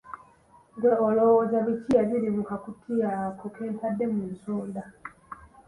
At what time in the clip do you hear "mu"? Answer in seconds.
2.35-2.43, 4.13-4.23